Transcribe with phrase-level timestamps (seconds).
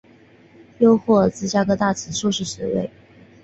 [0.79, 2.89] 又获芝加哥大学硕士学位。